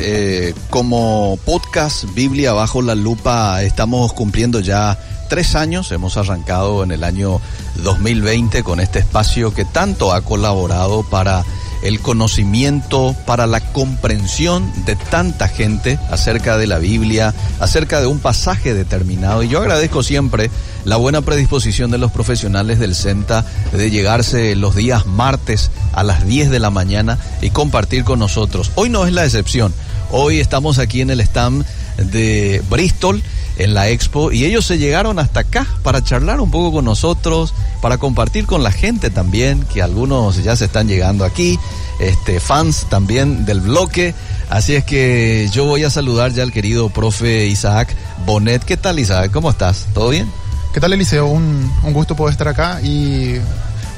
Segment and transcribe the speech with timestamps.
[0.00, 5.92] Eh, como podcast Biblia bajo la lupa estamos cumpliendo ya tres años.
[5.92, 7.40] Hemos arrancado en el año
[7.76, 11.44] 2020 con este espacio que tanto ha colaborado para
[11.84, 18.18] el conocimiento, para la comprensión de tanta gente acerca de la Biblia, acerca de un
[18.18, 19.42] pasaje determinado.
[19.42, 20.50] Y yo agradezco siempre
[20.84, 26.26] la buena predisposición de los profesionales del CENTA de llegarse los días martes a las
[26.26, 28.72] 10 de la mañana y compartir con nosotros.
[28.74, 29.72] Hoy no es la excepción.
[30.10, 33.22] Hoy estamos aquí en el stand de Bristol
[33.56, 37.54] en la expo y ellos se llegaron hasta acá para charlar un poco con nosotros,
[37.80, 41.58] para compartir con la gente también, que algunos ya se están llegando aquí,
[42.00, 44.14] este fans también del bloque.
[44.50, 47.94] Así es que yo voy a saludar ya al querido profe Isaac
[48.26, 48.64] Bonet.
[48.64, 49.30] ¿Qué tal Isaac?
[49.32, 49.86] ¿Cómo estás?
[49.94, 50.30] ¿Todo bien?
[50.72, 51.26] ¿Qué tal Eliseo?
[51.26, 53.38] Un, un gusto poder estar acá y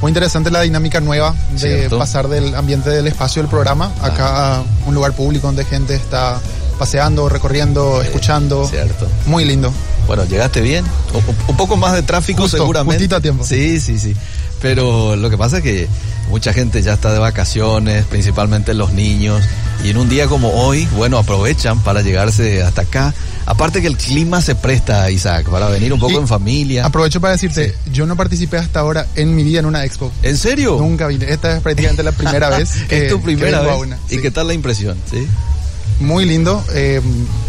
[0.02, 1.98] muy interesante la dinámica nueva de Cierto.
[1.98, 6.38] pasar del ambiente del espacio del programa acá a un lugar público donde gente está
[6.76, 8.66] paseando, recorriendo, escuchando.
[8.68, 9.08] Cierto.
[9.26, 9.72] Muy lindo.
[10.06, 10.84] Bueno, llegaste bien.
[11.14, 13.12] O- un poco más de tráfico Justo, seguramente.
[13.14, 13.44] a tiempo.
[13.44, 14.14] Sí, sí, sí.
[14.62, 15.88] Pero lo que pasa es que
[16.30, 19.42] mucha gente ya está de vacaciones, principalmente los niños.
[19.84, 23.14] Y en un día como hoy, bueno, aprovechan para llegarse hasta acá.
[23.44, 26.84] Aparte que el clima se presta, Isaac, para venir un poco Y en familia.
[26.86, 30.10] Aprovecho para decirte, yo no participé hasta ahora en mi vida en una expo.
[30.22, 30.76] ¿En serio?
[30.80, 31.26] Nunca vine.
[31.30, 33.76] Esta es prácticamente la primera vez que es tu que primera a vez.
[33.78, 33.98] una.
[34.08, 34.22] ¿Y Sí.
[34.22, 34.96] qué tal la impresión?
[35.10, 35.28] ¿Sí?
[36.00, 36.62] Muy lindo.
[36.74, 37.00] eh,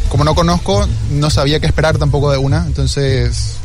[0.09, 2.66] como no conozco, no sabía qué esperar tampoco de una.
[2.66, 3.56] Entonces,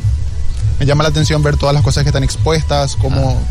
[0.79, 3.41] me llama la atención ver todas las cosas que están expuestas, cómo,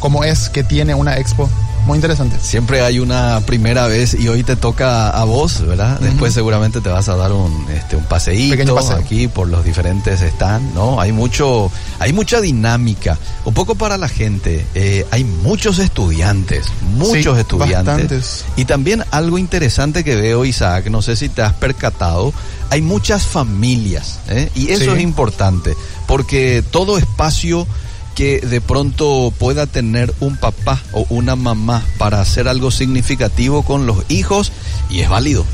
[0.00, 1.48] cómo es que tiene una expo.
[1.86, 2.38] Muy interesante.
[2.40, 6.00] Siempre hay una primera vez y hoy te toca a vos, ¿verdad?
[6.00, 8.96] Después seguramente te vas a dar un, este, un paseíto paseo.
[8.96, 10.98] aquí por los diferentes stands, ¿no?
[10.98, 13.18] Hay mucho, hay mucha dinámica.
[13.44, 16.64] Un poco para la gente, eh, hay muchos estudiantes,
[16.96, 17.84] muchos Sí, estudiantes.
[17.84, 18.44] bastantes.
[18.56, 22.32] Y también algo interesante que veo, Isaac, no sé si te has percatado,
[22.70, 24.50] hay muchas familias, ¿eh?
[24.54, 24.90] Y eso Sí.
[24.96, 27.66] es importante, porque todo espacio
[28.14, 33.86] que de pronto pueda tener un papá o una mamá para hacer algo significativo con
[33.86, 34.52] los hijos,
[34.90, 35.44] y es válido.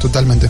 [0.00, 0.48] Totalmente.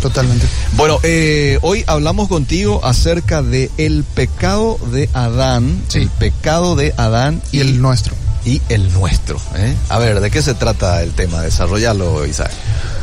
[0.00, 0.46] Totalmente.
[0.76, 5.98] Bueno, eh, hoy hablamos contigo acerca de el pecado de Adán, Sí.
[5.98, 8.14] el pecado de Adán Y el nuestro.
[8.44, 9.40] y el nuestro.
[9.56, 9.74] ¿eh?
[9.88, 11.42] A ver, ¿de qué se trata el tema?
[11.42, 12.52] Desarrollalo, Isaac.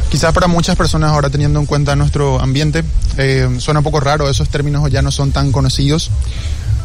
[0.10, 2.86] Quizás para muchas personas ahora teniendo en cuenta nuestro ambiente,
[3.18, 6.12] eh, suena un poco raro, esos términos ya no son tan conocidos,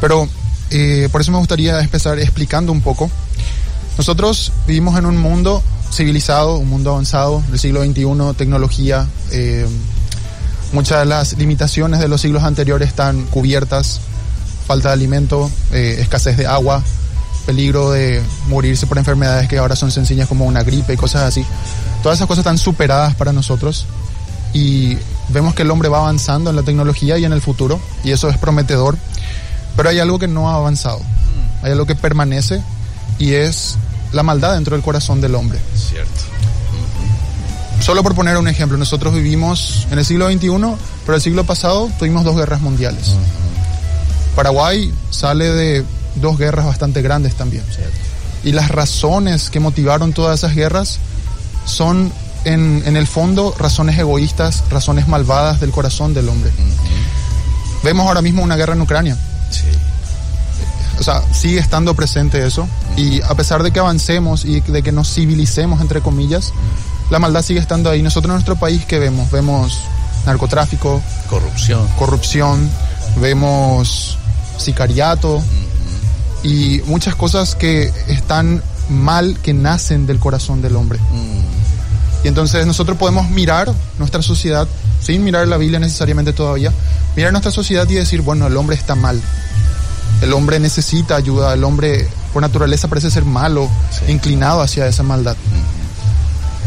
[0.01, 0.27] pero
[0.71, 3.09] eh, por eso me gustaría empezar explicando un poco.
[3.97, 5.61] Nosotros vivimos en un mundo
[5.91, 8.05] civilizado, un mundo avanzado del siglo XXI,
[8.37, 9.67] tecnología, eh,
[10.71, 13.99] muchas de las limitaciones de los siglos anteriores están cubiertas,
[14.65, 16.81] falta de alimento, eh, escasez de agua,
[17.45, 21.45] peligro de morirse por enfermedades que ahora son sencillas como una gripe y cosas así.
[22.01, 23.85] Todas esas cosas están superadas para nosotros
[24.53, 24.97] y
[25.29, 28.29] vemos que el hombre va avanzando en la tecnología y en el futuro y eso
[28.29, 28.97] es prometedor,
[29.81, 31.01] pero hay algo que no ha avanzado,
[31.63, 32.61] hay algo que permanece
[33.17, 33.77] y es
[34.11, 35.57] la maldad dentro del corazón del hombre.
[35.75, 36.21] Cierto.
[37.79, 40.49] Solo por poner un ejemplo, nosotros vivimos en el siglo XXI,
[41.03, 43.15] pero el siglo pasado tuvimos dos guerras mundiales.
[44.35, 45.83] Paraguay sale de
[46.13, 47.63] dos guerras bastante grandes también.
[48.43, 50.99] Y las razones que motivaron todas esas guerras
[51.65, 52.13] son,
[52.45, 56.51] en, en el fondo, razones egoístas, razones malvadas del corazón del hombre.
[57.83, 59.17] Vemos ahora mismo una guerra en Ucrania.
[59.51, 59.67] Sí.
[60.99, 62.67] O sea, sigue estando presente eso.
[62.97, 66.51] Y a pesar de que avancemos y de que nos civilicemos, entre comillas,
[67.09, 68.01] la maldad sigue estando ahí.
[68.03, 69.31] Nosotros en nuestro país, ¿qué vemos?
[69.31, 69.79] Vemos
[70.25, 71.87] narcotráfico, Corrupción.
[71.97, 72.69] corrupción,
[73.19, 74.17] vemos
[74.57, 75.41] sicariato
[76.43, 80.99] y muchas cosas que están mal, que nacen del corazón del hombre.
[82.23, 84.67] Y entonces nosotros podemos mirar nuestra sociedad,
[85.01, 86.71] sin mirar la Biblia necesariamente todavía,
[87.15, 89.19] mirar nuestra sociedad y decir, bueno, el hombre está mal.
[90.21, 94.11] El hombre necesita ayuda, el hombre por naturaleza parece ser malo, Sí.
[94.11, 95.35] inclinado hacia esa maldad.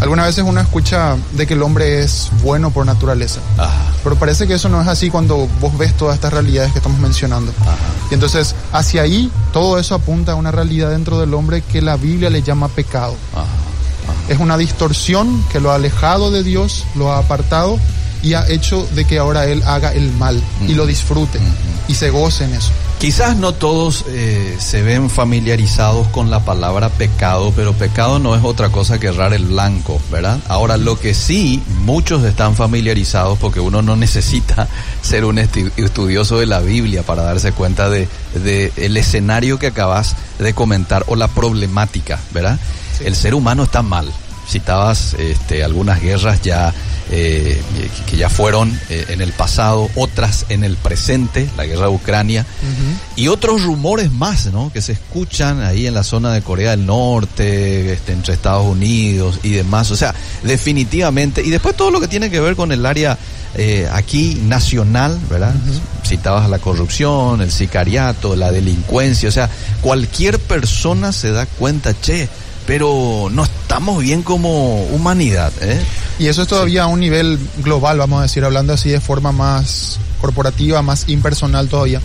[0.01, 3.93] Algunas veces uno escucha de que el hombre es bueno por naturaleza, Ajá.
[4.03, 6.99] pero parece que eso no es así cuando vos ves todas estas realidades que estamos
[6.99, 7.53] mencionando.
[7.63, 7.77] Ajá.
[8.11, 11.97] Y entonces, hacia ahí, todo eso apunta a una realidad dentro del hombre que la
[11.97, 13.15] Biblia le llama pecado.
[13.33, 13.45] Ajá.
[14.29, 17.79] Es una distorsión que lo ha alejado de Dios, lo ha apartado
[18.23, 21.39] y ha hecho de que ahora él haga el mal y lo disfrute
[21.89, 22.73] y se goce en eso.
[22.99, 28.43] Quizás no todos eh, se ven familiarizados con la palabra pecado, pero pecado no es
[28.43, 30.39] otra cosa que errar el blanco, ¿verdad?
[30.49, 34.69] Ahora, lo que sí muchos están familiarizados, porque uno no necesita
[35.03, 38.09] ser un estudioso de la Biblia para darse cuenta de,
[38.43, 42.59] de el escenario que acabas de comentar o la problemática, ¿verdad?
[42.99, 43.05] Sí.
[43.05, 44.13] El ser humano está mal.
[44.49, 46.73] citabas este, algunas guerras ya
[47.11, 47.61] eh,
[48.09, 52.47] que ya fueron eh, en el pasado, otras en el presente, la guerra de Ucrania,
[53.15, 54.73] y otros rumores más, ¿no?
[54.73, 59.41] Que se escuchan ahí en la zona de Corea del Norte, este, entre Estados Unidos
[59.43, 59.91] y demás.
[59.91, 63.19] O sea, definitivamente, y después todo lo que tiene que ver con el área
[63.55, 65.55] eh, aquí nacional, ¿verdad?
[66.07, 69.51] Citabas la corrupción, el sicariato, la delincuencia, o sea,
[69.83, 72.29] cualquier persona se da cuenta, che,
[72.67, 75.53] pero no estamos bien como humanidad.
[75.61, 75.81] ¿eh?
[76.19, 79.33] Y eso es todavía a un nivel global, vamos a decir, hablando así de forma
[79.33, 82.01] más corporativa, más impersonal todavía.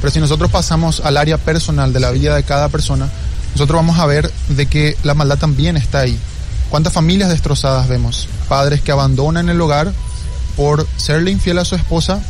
[0.00, 3.08] Pero si nosotros pasamos al área personal de la vida de cada persona,
[3.52, 6.18] nosotros vamos a ver de que la maldad también está ahí.
[6.70, 8.28] ¿Cuántas familias destrozadas vemos?
[8.48, 9.92] Padres que abandonan el hogar
[10.56, 12.20] por serle infiel a su esposa,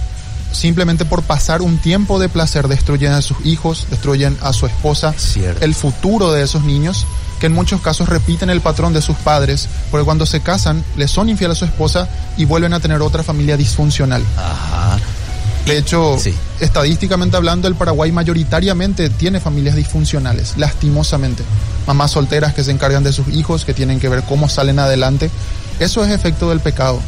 [0.53, 5.15] simplemente por pasar un tiempo de placer, destruyen a sus hijos, destruyen a su esposa,
[5.61, 7.07] el futuro de esos niños
[7.41, 11.11] que en muchos casos repiten el patrón de sus padres, porque cuando se casan les
[11.11, 14.23] son infieles a su esposa y vuelven a tener otra familia disfuncional.
[15.67, 16.17] De hecho,
[16.59, 21.43] estadísticamente hablando, el Paraguay mayoritariamente tiene familias disfuncionales, lastimosamente.
[21.87, 25.31] Mamás solteras que se encargan de sus hijos, que tienen que ver cómo salen adelante.
[25.79, 27.01] Eso es efecto del pecado.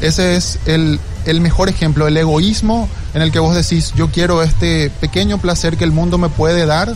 [0.00, 4.42] Ese es el, el mejor ejemplo, el egoísmo en el que vos decís, yo quiero
[4.42, 6.94] este pequeño placer que el mundo me puede dar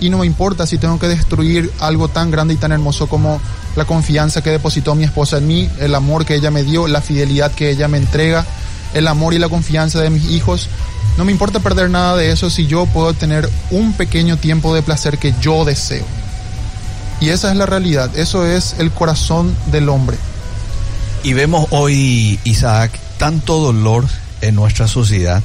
[0.00, 3.40] y no me importa si tengo que destruir algo tan grande y tan hermoso como
[3.76, 7.02] la confianza que depositó mi esposa en mí, el amor que ella me dio, la
[7.02, 8.46] fidelidad que ella me entrega,
[8.94, 10.68] el amor y la confianza de mis hijos.
[11.18, 14.82] No me importa perder nada de eso si yo puedo tener un pequeño tiempo de
[14.82, 16.04] placer que yo deseo.
[17.20, 20.16] Y esa es la realidad, eso es el corazón del hombre.
[21.22, 24.06] Y vemos hoy, Isaac, tanto dolor
[24.40, 25.42] en nuestra sociedad,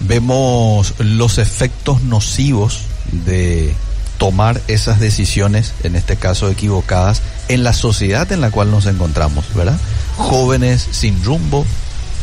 [0.00, 2.82] vemos los efectos nocivos
[3.24, 3.74] de
[4.18, 9.44] tomar esas decisiones, en este caso equivocadas, en la sociedad en la cual nos encontramos,
[9.54, 9.78] ¿verdad?
[10.16, 11.64] Jóvenes sin rumbo,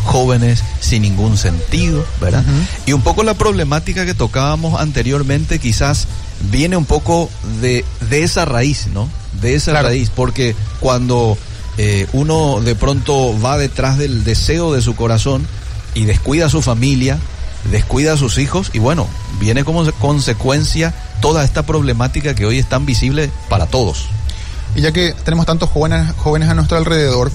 [0.05, 2.43] jóvenes sin ningún sentido, ¿verdad?
[2.85, 6.07] Y un poco la problemática que tocábamos anteriormente quizás
[6.51, 7.29] viene un poco
[7.61, 9.07] de, de esa raíz, ¿no?
[9.41, 11.37] De esa raíz, porque cuando
[11.77, 15.47] eh, uno de pronto va detrás del deseo de su corazón
[15.93, 17.19] y descuida a su familia,
[17.71, 19.07] descuida a sus hijos y bueno,
[19.39, 24.07] viene como consecuencia toda esta problemática que hoy es tan visible para todos.
[24.75, 27.31] Y ya que tenemos tantos jóvenes, jóvenes a nuestro alrededor,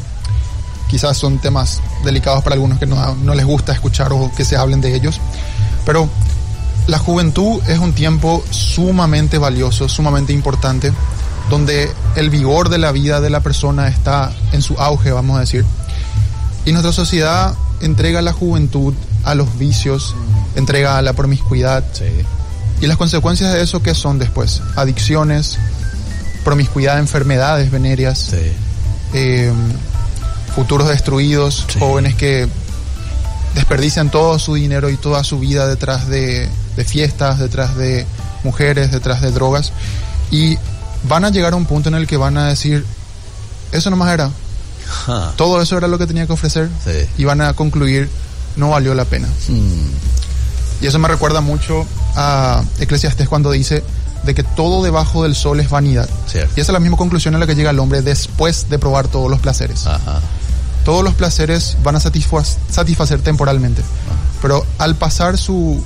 [0.89, 4.57] quizás son temas delicados para algunos que no, no les gusta escuchar o que se
[4.57, 5.21] hablen de ellos,
[5.85, 6.09] pero
[6.87, 10.93] la juventud es un tiempo sumamente valioso, sumamente importante,
[11.51, 15.41] donde el vigor de la vida de la persona está en su auge, vamos a
[15.41, 15.65] decir.
[16.65, 20.15] Y nuestra sociedad entrega la juventud a los vicios,
[20.55, 21.85] entrega a la promiscuidad.
[22.81, 24.63] Y las consecuencias de eso, ¿qué son después?
[24.77, 25.59] Adicciones,
[26.45, 28.35] promiscuidad, enfermedades venéreas,
[29.15, 29.53] eh,
[30.55, 32.49] futuros destruidos, jóvenes que
[33.55, 36.49] desperdician todo su dinero y toda su vida detrás de,
[36.87, 38.07] fiestas, detrás de
[38.45, 39.73] mujeres, detrás de drogas.
[40.31, 40.57] Y
[41.05, 42.85] van a llegar a un punto en el que van a decir,
[43.73, 44.31] eso nomás era.
[45.37, 46.69] Todo eso era lo que tenía que ofrecer.
[47.17, 48.09] Y van a concluir
[48.57, 49.29] no valió la pena.
[49.49, 50.85] Mm.
[50.85, 53.83] Y eso me recuerda mucho a Eclesiastés cuando dice
[54.25, 56.09] de que todo debajo del sol es vanidad.
[56.35, 59.09] Y esa es la misma conclusión a la que llega el hombre después de probar
[59.09, 59.85] todos los placeres.
[60.85, 63.83] Todos los placeres van a satisfacer temporalmente.
[64.41, 65.83] Pero al pasar su,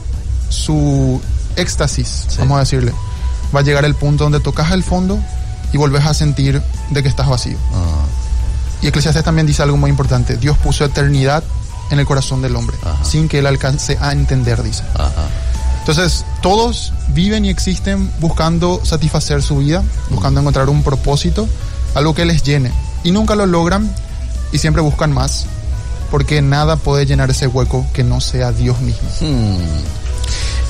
[0.48, 1.20] su
[1.56, 2.92] éxtasis, vamos a decirle,
[3.54, 5.18] va a llegar el punto donde tocas el fondo
[5.72, 7.56] y volvés a sentir de que estás vacío.
[7.74, 8.04] Ah.
[8.82, 10.36] Y Eclesiastés también dice algo muy importante.
[10.36, 11.42] Dios puso eternidad
[11.92, 14.82] en el corazón del hombre, sin que él alcance a entender, dice.
[15.80, 21.46] Entonces, todos viven y existen buscando satisfacer su vida, buscando encontrar un propósito,
[21.94, 22.72] algo que les llene.
[23.04, 23.94] Y nunca lo logran
[24.52, 25.46] y siempre buscan más,
[26.10, 29.08] porque nada puede llenar ese hueco que no sea Dios mismo.
[29.20, 29.56] Hmm.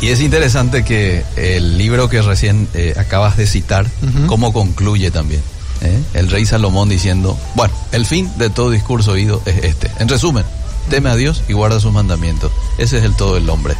[0.00, 3.86] Y es interesante que el libro que recién eh, acabas de citar,
[4.26, 5.42] cómo concluye también.
[5.82, 6.02] ¿eh?
[6.14, 9.88] El rey Salomón diciendo, bueno, el fin de todo discurso oído es este.
[10.00, 10.44] En resumen,
[10.90, 12.52] teme a Dios y guarda sus mandamientos.
[12.78, 13.74] Ese es el todo del hombre.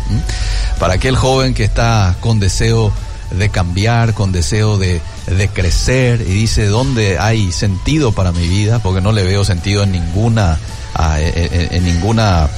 [0.79, 2.93] Para aquel joven que está con deseo
[3.31, 5.01] de cambiar, con deseo de,
[5.55, 8.81] crecer y dice, ¿dónde hay sentido para mi vida?
[8.81, 10.59] Porque no le veo sentido en ninguna,
[11.19, 12.49] en, ninguna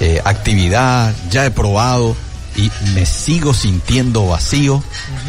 [0.00, 2.16] eh, actividad, ya he probado
[2.56, 4.82] y me sigo sintiendo vacío.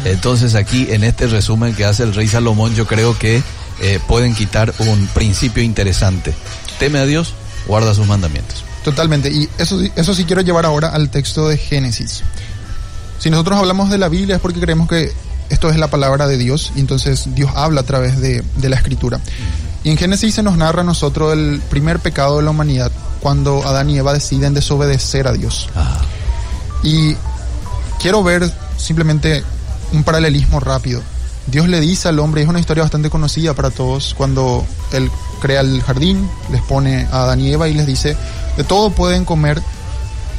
[0.04, 3.42] Entonces aquí en este resumen que hace el rey Salomón yo creo que
[3.80, 6.34] eh, pueden quitar un principio interesante.
[6.78, 7.34] Teme a Dios
[7.66, 8.64] guarda sus mandamientos.
[8.84, 12.22] Totalmente, y eso, eso sí quiero llevar ahora al texto de Génesis.
[13.18, 15.12] Si nosotros hablamos de la Biblia es porque creemos que
[15.48, 19.20] esto es la palabra de Dios y entonces Dios habla a través de, la escritura.
[19.82, 22.90] Y en Génesis se nos narra a nosotros el primer pecado de la humanidad,
[23.20, 25.68] cuando Adán y Eva deciden desobedecer a Dios.
[25.74, 26.00] Ah,
[26.82, 27.16] Y
[28.00, 29.42] quiero ver simplemente
[29.92, 31.02] un paralelismo rápido.
[31.46, 35.10] Dios le dice al hombre, es una historia bastante conocida para todos, cuando él
[35.40, 38.16] crea el jardín, les pone a Adán y Eva y les dice,
[38.56, 39.62] de todo pueden comer,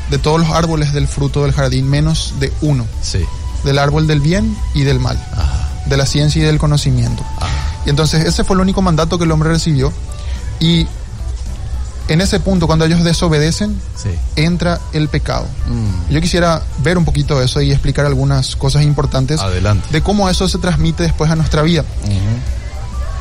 [0.09, 3.23] de todos los árboles del fruto del jardín, menos de uno, sí.
[3.63, 5.69] del árbol del bien y del mal, Ajá.
[5.85, 7.23] de la ciencia y del conocimiento.
[7.37, 7.65] Ajá.
[7.85, 9.93] Y entonces ese fue el único mandato que el hombre recibió.
[10.59, 10.87] Y
[12.07, 14.09] en ese punto, cuando ellos desobedecen, Sí.
[14.35, 15.47] entra el pecado.
[15.67, 19.87] Mm, Yo quisiera ver un poquito eso y explicar algunas cosas importantes Adelante.
[19.91, 21.83] de cómo eso se transmite después a nuestra vida.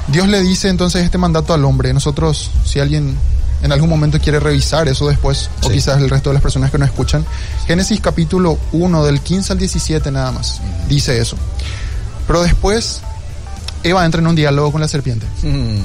[0.09, 1.93] Dios le dice entonces este mandato al hombre.
[1.95, 3.17] Nosotros, si alguien
[3.63, 6.77] en algún momento quiere revisar eso después, o quizás el resto de las personas que
[6.77, 7.25] nos escuchan,
[7.67, 11.37] Génesis capítulo 1 del 15 al 17 nada más, dice eso.
[12.27, 13.01] Pero después,
[13.83, 15.27] Eva entra en un diálogo con la serpiente.
[15.43, 15.79] Mm,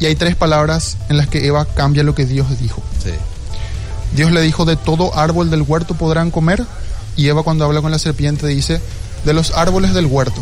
[0.00, 2.82] Y hay tres palabras en las que Eva cambia lo que Dios dijo.
[3.02, 3.10] sí.
[4.14, 6.64] Dios le dijo, de todo árbol del huerto podrán comer.
[7.16, 8.80] Y Eva cuando habla con la serpiente dice,
[9.24, 10.40] de los árboles del huerto.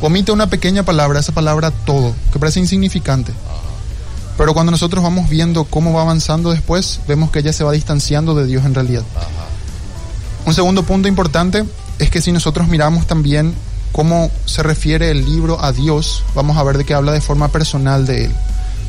[0.00, 3.32] Omite una pequeña palabra, esa palabra todo, que parece insignificante.
[4.38, 8.34] Pero cuando nosotros vamos viendo cómo va avanzando después, vemos que ella se va distanciando
[8.34, 9.02] de Dios en realidad.
[10.46, 11.64] Un segundo punto importante
[11.98, 13.54] es que si nosotros miramos también
[13.92, 17.48] cómo se refiere el libro a Dios, vamos a ver de que habla de forma
[17.48, 18.34] personal de él.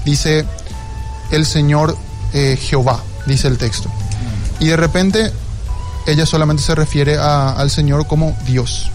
[0.06, 0.46] Dice
[1.32, 1.96] el Señor
[2.34, 3.90] eh, Jehová, dice el texto.
[4.60, 5.32] Y de repente
[6.08, 8.90] ella solamente se refiere a- al Señor como Dios.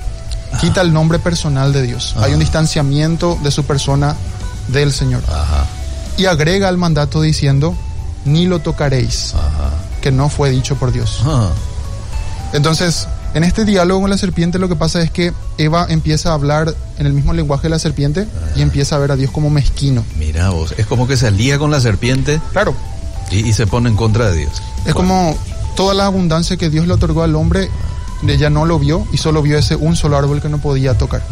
[0.60, 2.14] Quita el nombre personal de Dios.
[2.18, 4.16] Hay un distanciamiento de su persona
[4.68, 5.22] del Señor.
[5.28, 5.66] Ajá.
[6.16, 7.74] Y agrega al mandato diciendo,
[8.24, 9.34] ni lo tocaréis,
[10.00, 11.20] que no fue dicho por Dios.
[12.52, 16.34] Entonces, en este diálogo con la serpiente lo que pasa es que Eva empieza a
[16.34, 19.50] hablar en el mismo lenguaje de la serpiente y empieza a ver a Dios como
[19.50, 20.04] mezquino.
[20.18, 22.74] mira vos, es como que se alía con la serpiente Claro,
[23.30, 24.62] y, y se pone en contra de Dios.
[24.86, 25.36] es como
[25.76, 27.68] toda la abundancia que Dios le otorgó al hombre,
[28.26, 31.22] ella no lo vio y solo vio ese un solo árbol que no podía tocar.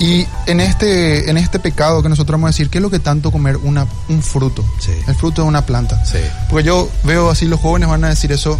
[0.00, 3.00] Y en este, en este pecado que nosotros vamos a decir, ¿qué es lo que
[3.00, 4.64] tanto comer una, un fruto?
[4.78, 4.92] Sí.
[5.08, 6.04] El fruto de una planta.
[6.04, 6.18] Sí.
[6.48, 8.56] Porque yo veo así, los jóvenes van a decir eso,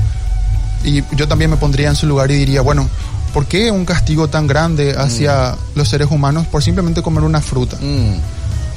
[0.85, 2.89] y yo también me pondría en su lugar y diría, bueno,
[3.35, 7.77] ¿por qué un castigo tan grande hacia los seres humanos por simplemente comer una fruta?
[7.81, 8.15] Mm,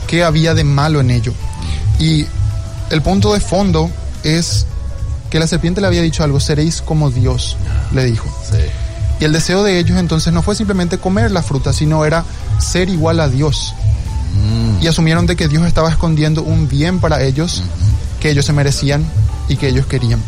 [0.08, 1.34] ¿Qué había de malo en ello?
[2.00, 2.26] Y
[2.90, 3.90] el punto de fondo
[4.24, 4.66] es
[5.30, 7.56] que la serpiente le había dicho algo, seréis como Dios,
[7.94, 8.28] le dijo.
[8.50, 8.58] sí.
[9.20, 12.26] Y el deseo de ellos entonces no fue simplemente comer la fruta, sino era
[12.58, 13.76] ser igual a Dios.
[14.34, 17.62] Mm, Y asumieron de que Dios estaba escondiendo un bien para ellos
[18.20, 19.06] que ellos se merecían
[19.48, 20.20] y que ellos querían.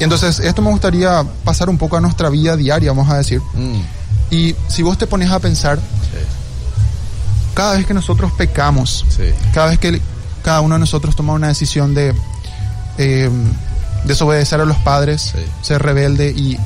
[0.00, 3.40] Y entonces esto me gustaría pasar un poco a nuestra vida diaria, vamos a decir.
[3.54, 3.80] mm,
[4.32, 6.18] Y si vos te pones a pensar, sí.
[7.54, 9.24] cada vez que nosotros pecamos, Sí.
[9.52, 10.00] cada vez que
[10.42, 12.14] cada uno de nosotros toma una decisión de
[12.98, 13.30] eh,
[14.04, 15.38] desobedecer a los padres, Sí.
[15.62, 16.58] ser rebelde y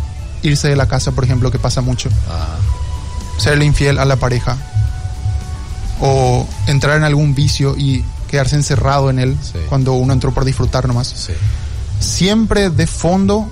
[0.42, 2.56] irse de la casa, por ejemplo, que pasa mucho, Ajá.
[3.38, 4.56] serle infiel a la pareja,
[6.00, 9.36] o entrar en algún vicio y quedarse encerrado en él
[9.68, 11.14] cuando uno entró por disfrutar nomás.
[12.00, 13.48] Siempre de fondo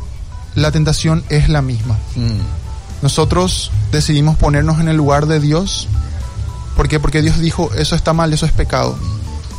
[0.54, 1.96] la tentación es la misma.
[2.16, 5.88] Mm, Nosotros decidimos ponernos en el lugar de Dios.
[6.76, 7.00] ¿Por qué?
[7.00, 8.96] Porque Dios dijo, eso está mal, eso es pecado.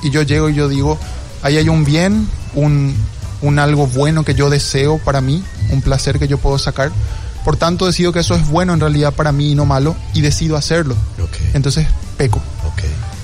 [0.01, 0.97] Y yo llego y yo digo,
[1.41, 2.95] ahí hay un bien, un,
[3.41, 6.91] un algo bueno que yo deseo para mí, un placer que yo puedo sacar.
[7.43, 10.21] Por tanto, decido que eso es bueno en realidad para mí y no malo, y
[10.21, 10.95] decido hacerlo.
[11.53, 11.87] Entonces,
[12.17, 12.41] peco.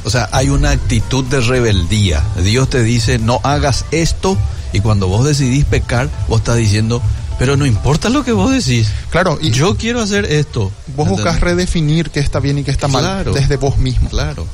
[0.03, 2.23] O sea, hay una actitud de rebeldía.
[2.43, 4.37] Dios te dice, no hagas esto,
[4.73, 7.01] y cuando vos decidís pecar, vos estás diciendo,
[7.37, 8.89] pero no importa lo que vos decís.
[9.09, 10.71] Claro, y Yo quiero hacer esto.
[10.95, 11.41] vos buscas ¿Entendés?
[11.41, 13.33] redefinir qué está bien y qué está mal Claro.
[13.33, 14.09] desde vos mismo.
[14.09, 14.45] Claro.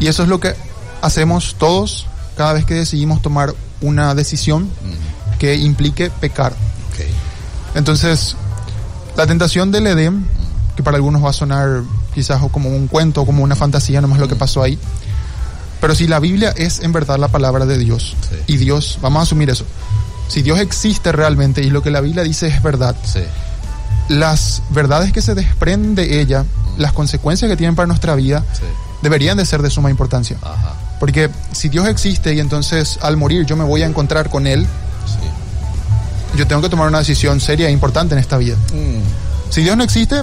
[0.00, 0.54] Y eso es lo que
[1.02, 6.52] hacemos todos cada vez que decidimos tomar una decisión Mm, que implique pecar.
[6.52, 7.04] ok.
[7.74, 8.36] Entonces,
[9.16, 10.26] la tentación del Edén,
[10.76, 11.82] que para algunos va a sonar
[12.14, 14.78] quizás como un cuento, como una fantasía, nomás lo que pasó ahí.
[15.82, 18.36] Pero si la Biblia es en verdad la palabra de Dios, Sí.
[18.46, 19.64] y Dios, vamos a asumir eso,
[20.28, 23.20] si Dios existe realmente y lo que la Biblia dice es verdad, Sí.
[24.08, 26.44] las verdades que se desprenden de ella,
[26.78, 28.62] las consecuencias que tienen para nuestra vida, Sí.
[29.02, 30.38] deberían de ser de suma importancia.
[30.40, 30.74] Ajá.
[31.00, 34.66] Porque si Dios existe y entonces al morir yo me voy a encontrar con Él,
[36.36, 38.56] yo tengo que tomar una decisión seria e importante en esta vida.
[38.72, 39.02] Mm,
[39.50, 40.22] Si Dios no existe,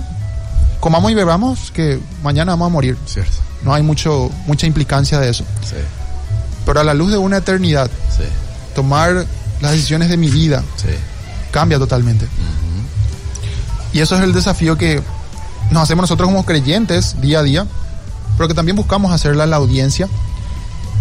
[0.80, 2.98] comamos y bebamos, que mañana vamos a morir.
[3.06, 3.38] cierto.
[3.64, 5.44] No hay mucho, mucha implicancia de eso.
[5.68, 5.76] Sí.
[6.66, 8.24] Pero a la luz de una eternidad, Sí.
[8.76, 9.26] tomar
[9.62, 10.88] las decisiones de mi vida Sí.
[11.52, 12.28] cambia totalmente.
[13.92, 15.02] Y eso es el desafío que
[15.72, 17.66] nos hacemos nosotros como creyentes día a día,
[18.38, 20.08] pero que también buscamos hacerla a la audiencia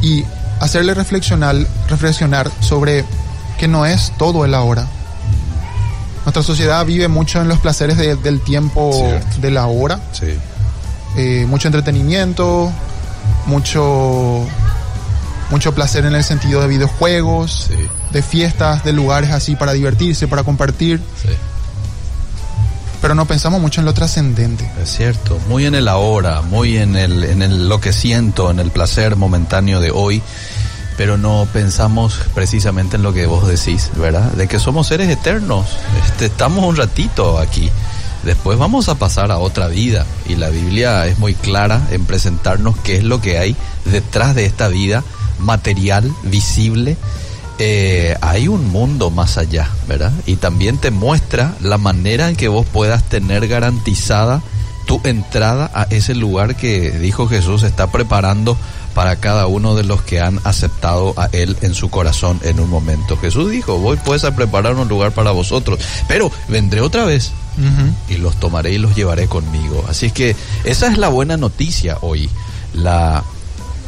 [0.03, 0.25] y
[0.61, 1.55] hacerle reflexionar,
[1.89, 3.05] reflexionar sobre
[3.59, 4.87] que no es todo el ahora.
[6.25, 9.41] Nuestra sociedad vive mucho en los placeres de- del tiempo Cierto.
[9.41, 10.27] de la hora, Sí.
[11.17, 12.71] Eh, mucho entretenimiento,
[13.47, 14.47] mucho,
[15.51, 17.89] mucho placer en el sentido de videojuegos, Sí.
[18.13, 21.31] de fiestas, de lugares así para divertirse, para compartir, Sí.
[23.01, 24.69] pero no pensamos mucho en lo trascendente.
[24.83, 28.59] Es cierto, muy en el ahora, muy en el, en el lo que siento, en
[28.61, 30.21] el placer momentáneo de hoy,
[30.97, 34.33] pero no pensamos precisamente en lo que vos decís, ¿verdad?
[34.33, 35.67] De que somos seres eternos,
[36.05, 37.71] este, estamos un ratito aquí,
[38.29, 42.77] después vamos a pasar a otra vida y la Biblia es muy clara en presentarnos
[42.85, 43.57] qué es lo que hay
[43.87, 45.03] detrás de esta vida
[45.39, 46.99] material, visible,
[47.59, 50.13] eh, hay un mundo más allá, ¿verdad?
[50.27, 54.43] Y también te muestra la manera en que vos puedas tener garantizada
[54.85, 58.59] tu entrada a ese lugar que dijo Jesús está preparando
[58.95, 62.69] para cada uno de los que han aceptado a Él en su corazón en un
[62.69, 63.17] momento.
[63.17, 67.33] Jesús dijo, voy pues a preparar un lugar para vosotros, pero vendré otra vez
[68.09, 69.85] Y los tomaré y los llevaré conmigo.
[69.89, 72.31] Así que esa es la buena noticia hoy.
[72.75, 73.23] La,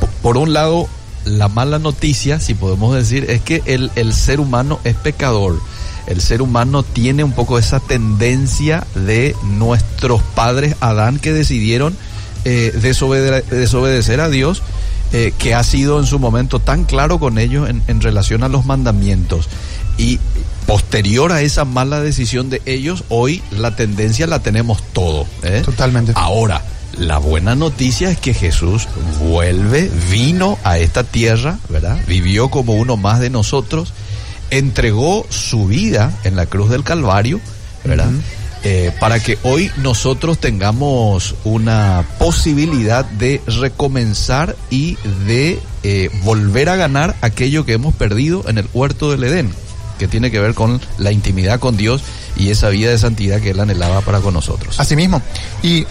[0.00, 0.88] po- por un lado,
[1.24, 5.60] la mala noticia, si podemos decir, es que el, el ser humano es pecador.
[6.06, 11.96] El ser humano tiene un poco esa tendencia de nuestros padres Adán que decidieron
[12.44, 14.62] eh, desobede- desobedecer a Dios,
[15.12, 18.48] eh, que ha sido en su momento tan claro con ellos en, en relación a
[18.48, 19.48] los mandamientos.
[19.98, 20.18] Y
[20.66, 25.26] posterior a esa mala decisión de ellos, hoy la tendencia la tenemos todo.
[25.42, 25.62] ¿eh?
[25.64, 26.12] Totalmente.
[26.14, 26.62] Ahora,
[26.96, 28.88] la buena noticia es que Jesús
[29.20, 31.98] vuelve, vino a esta tierra, ¿verdad?
[32.06, 33.92] Vivió como uno más de nosotros,
[34.50, 37.40] entregó su vida en la cruz del Calvario,
[37.84, 38.10] ¿verdad?
[38.62, 46.76] Eh, para que hoy nosotros tengamos una posibilidad de recomenzar y de eh, volver a
[46.76, 49.50] ganar aquello que hemos perdido en el huerto del Edén,
[50.00, 52.02] que tiene que ver con la intimidad con Dios
[52.34, 54.80] y esa vida de santidad que Él anhelaba para con nosotros.
[54.80, 55.20] Así mismo.
[55.62, 55.86] Y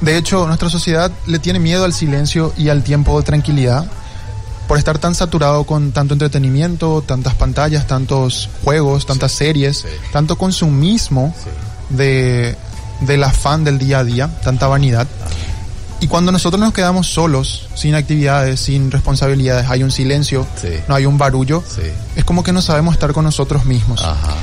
[0.00, 3.86] de hecho, nuestra sociedad le tiene miedo al silencio y al tiempo de tranquilidad
[4.66, 9.88] por estar tan saturado con tanto entretenimiento, tantas pantallas, tantos juegos, tantas series, sí.
[10.12, 11.32] tanto consumismo
[11.90, 12.56] de,
[13.00, 15.06] del afán del día a día, tanta vanidad.
[16.00, 20.68] Y cuando nosotros nos quedamos solos, sin actividades, sin responsabilidades, hay un silencio, Sí.
[20.88, 21.82] no hay un barullo, Sí.
[22.14, 24.02] es como que no sabemos estar con nosotros mismos.
[24.04, 24.34] Ajá.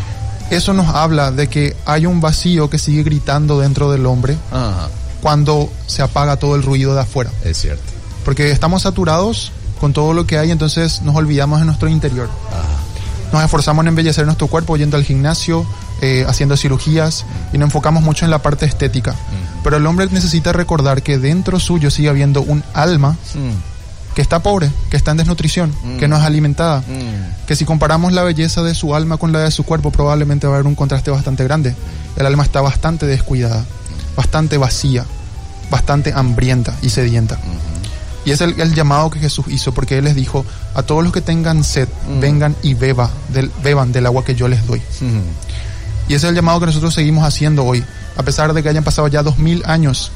[0.51, 4.89] Eso nos habla de que hay un vacío que sigue gritando dentro del hombre Ajá.
[5.21, 7.31] cuando se apaga todo el ruido de afuera.
[7.43, 7.83] Es cierto.
[8.25, 12.29] Porque estamos saturados con todo lo que hay, entonces nos olvidamos de nuestro interior.
[12.49, 13.31] Ajá.
[13.31, 15.65] Nos esforzamos en embellecer nuestro cuerpo yendo al gimnasio,
[16.05, 19.15] eh, haciendo cirugías y nos enfocamos mucho en la parte estética.
[19.63, 24.13] Pero el hombre necesita recordar que dentro suyo sigue habiendo un alma Mm.
[24.15, 25.97] que está pobre, que está en desnutrición, Mm.
[25.97, 26.79] que no es alimentada.
[26.81, 27.45] Mm.
[27.47, 30.53] Que si comparamos la belleza de su alma con la de su cuerpo, probablemente va
[30.53, 31.75] a haber un contraste bastante grande.
[32.15, 33.65] El alma está bastante descuidada,
[34.15, 35.03] bastante vacía,
[35.71, 37.37] bastante hambrienta y sedienta.
[38.23, 41.11] Y es el, el llamado que Jesús hizo, porque Él les dijo, a todos los
[41.13, 42.19] que tengan sed, Mm.
[42.19, 44.79] vengan y beba del, beban del agua que yo les doy.
[45.01, 45.19] Mm.
[46.07, 47.83] Y ese es el llamado que nosotros seguimos haciendo hoy.
[48.17, 50.11] A pesar de que hayan pasado ya dos mil años,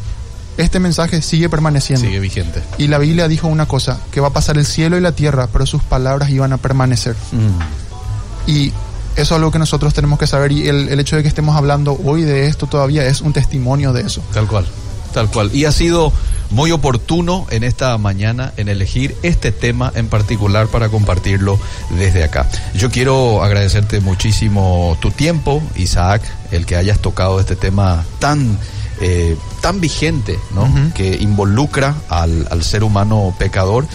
[0.58, 2.06] este mensaje sigue permaneciendo.
[2.06, 2.62] Sigue vigente.
[2.78, 5.48] Y la Biblia dijo una cosa, que va a pasar el cielo y la tierra,
[5.52, 7.16] pero sus palabras iban a permanecer.
[7.32, 8.50] Mm.
[8.52, 8.68] Y
[9.16, 11.56] eso es algo que nosotros tenemos que saber y el, el hecho de que estemos
[11.56, 14.22] hablando hoy de esto todavía es un testimonio de eso.
[14.34, 14.66] Tal cual,
[15.14, 15.50] tal cual.
[15.54, 16.14] Y ha sido
[16.52, 21.60] muy oportuno en esta mañana en elegir este tema en particular para compartirlo
[21.98, 22.50] desde acá.
[22.74, 28.58] Yo quiero agradecerte muchísimo tu tiempo, Isaac, el que hayas tocado este tema tan,
[29.02, 30.68] eh, tan vigente, ¿no?
[30.94, 33.86] Que involucra al, al ser humano pecador.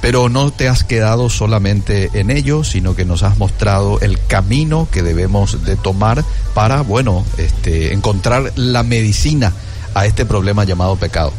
[0.00, 4.86] Pero no te has quedado solamente en ello, sino que nos has mostrado el camino
[4.90, 6.22] que debemos de tomar
[6.52, 9.54] para, bueno, este, encontrar la medicina
[9.94, 11.32] a este problema llamado pecado.